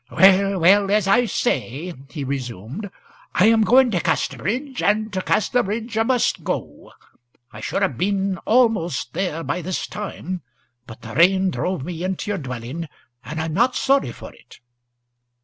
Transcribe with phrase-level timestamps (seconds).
[0.09, 2.89] "Well, well, as I say," he resumed,
[3.35, 6.91] "I am going to Casterbridge, and to Casterbridge I must go.
[7.53, 10.41] I should have been almost there by this time;
[10.87, 12.87] but the rain drove me in to ye,
[13.23, 14.59] and I'm not sorry for it."